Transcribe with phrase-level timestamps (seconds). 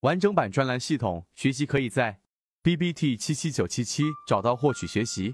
[0.00, 2.20] 完整版专栏系统学习可以在
[2.62, 5.30] B B T 七七九七七找到获取学习。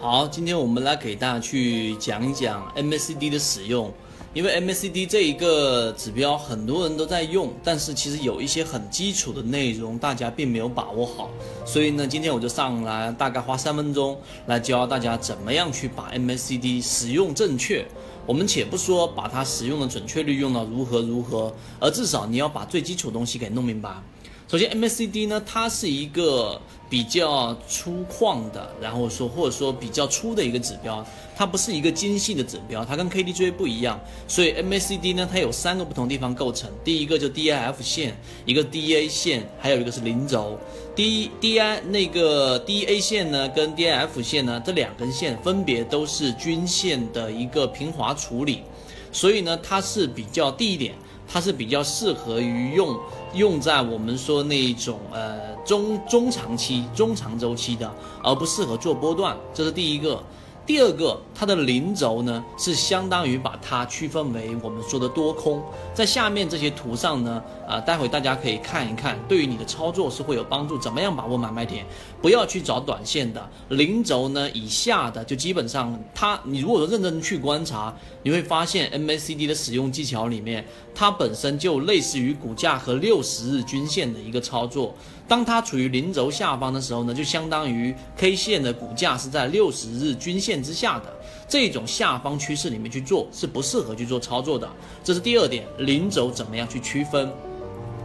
[0.00, 3.94] 好，今天我们来给大家去讲一讲 MACD 的使用，
[4.32, 11.30] 因为 MACD 这一个指标很多人都在用，但是其实有一些很基础的内容大家并没有把握好，
[11.64, 17.86] 所以呢，今天我就上来大概花三分钟来教大家怎么样去把 MACD 使用正确。
[18.26, 24.02] 我们且不说把它使用的准确率用到如何如何，而至少你要把最基础东西给弄明白。
[24.46, 33.98] 首先，MACD 呢，它是一个比较粗犷的，然后说或者说比较粗的一个指标，它不是一个精细的指标，它跟 KDJ 不一样。
[34.28, 36.70] 所以 MACD 呢，它有三个不同地方构成。
[36.84, 40.58] 第一个就 DIF 线，一个 DA 线，还有一个是零轴。
[40.94, 48.62] D DI 那个 DA 线呢，跟 DIF 线呢，这两根线分别都是均线的一个平滑处理，
[49.10, 50.94] 所以呢，它是比较第一点。
[51.26, 52.98] 它是比较适合于用
[53.34, 57.90] 用在我们说那一种呃中中长期、中长周期的，
[58.22, 60.22] 而不适合做波段，这是第一个。
[60.66, 65.62] 第二个，它的零轴呢是相当于把它区分为我们说的多空，
[65.92, 70.78] 在下面这些图上呢，啊，待会大家可以看一看，对于你的操作是会有帮助。
[70.78, 71.84] 怎么样把握买卖点？
[72.22, 84.94] 不要去找短线的零轴呢以下的，就基本上它，你如果说认真去观察，你会发现 MACD 的使用技巧里面，它本身就类似于股价和六十日均线的一个操作。
[85.26, 91.12] 当它处于零轴下方的时候呢，就相当于 K 线的股价是在六十日均线线之下的
[91.48, 94.68] 这种下方趋势里面去做，是不适合去做操作的。
[95.02, 97.28] 这是第二点，零轴怎么样去区分？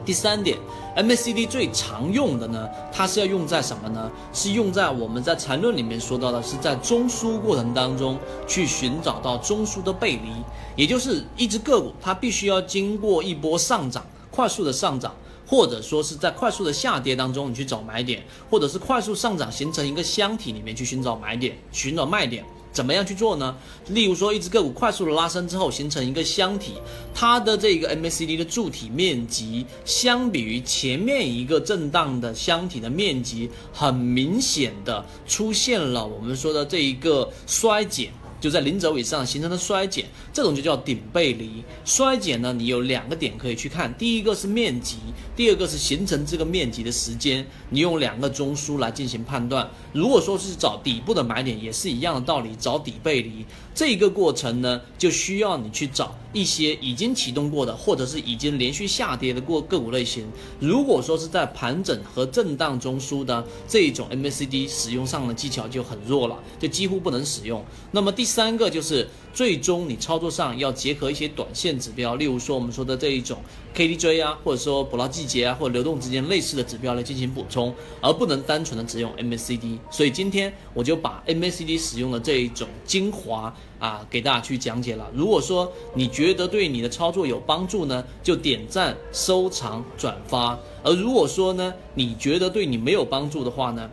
[0.03, 0.58] 第三点
[0.97, 4.11] ，MACD 最常用的呢，它是要用在什么呢？
[4.33, 10.31] 是用在我们在缠论里面说到的，是在中枢过程当中去寻找到中枢的背离，
[10.75, 15.13] 也就是一只个股它必须要经过一波上涨，快速的上涨。
[15.50, 23.57] 或者说是在快速的下跌当中，你去找买点，或者是快速上涨形成一个箱体里面去寻找买点、寻找卖点，怎么样去做呢？
[23.88, 26.74] 例如说，一只个股快速的拉升之后形成一个箱体，
[27.16, 38.13] 它的这个 MACD 的柱体面积相比于前面一个震荡的箱体的面积，很明显的出现了我们说的这一个衰减。
[38.39, 41.63] 就在零轴以上形成的衰减，这种就叫顶背离。
[41.83, 44.97] 衰减呢，你有两个点可以去看，第一个是面积，
[45.35, 47.45] 第二个是形成这个面积的时间。
[47.69, 49.69] 你用两个中枢来进行判断。
[49.94, 53.45] 如果说是找底部的买点，也是一样的道理，找底背离。
[53.75, 60.25] 这个过程呢，就需要你去找一些已经启动过的，或者是已经连续下跌的过个股类型。
[60.59, 67.63] 如果说是在盘整和震荡中枢的这种 MACD 使用上的技巧就很弱了，就几乎不能使用。
[67.91, 73.40] 那么第三个就是最终你操作上要结合一些短线指标，例如说我们说的这一种
[73.75, 79.79] KDJ 啊，或者说捕捞季节啊，或者流动之间类似的指标来进行补充，而不能单纯的只用 MACD。
[79.89, 85.09] 所以今天我就把 MACD 使用的这一种精华啊，给大家去讲解了。
[85.13, 93.89] 如果说你觉得对你的操作有帮助呢，就点赞、收藏、转发；而如果说呢，你觉得对你没有帮助的话呢，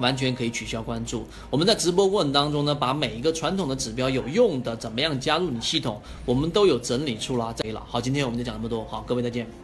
[0.00, 1.24] 完全可以取消关注。
[1.48, 7.70] 我们在直播过程当中呢，把每一个传统的指标有用的，怎么样加入你系统，我们都有整理出来这里。
[7.72, 9.59] 了，好，今天我们就讲这么多，好，各位再见。